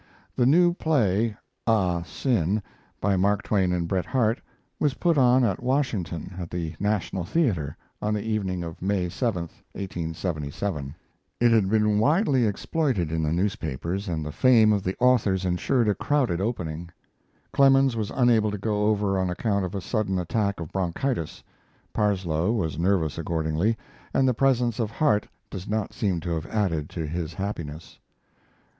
[0.35, 2.63] The new play, "Ah Sin,"
[2.99, 4.41] by Mark Twain and Bret Harte,
[4.79, 9.41] was put on at Washington, at the National Theater, on the evening of May 7,
[9.73, 10.95] 1877.
[11.39, 15.87] It had been widely exploited in the newspapers, and the fame of the authors insured
[15.87, 16.89] a crowded opening.
[17.53, 21.43] Clemens was unable to go over on account of a sudden attack of bronchitis.
[21.93, 23.77] Parsloe was nervous accordingly,
[24.15, 27.99] and the presence of Harte does not seem to have added to his happiness.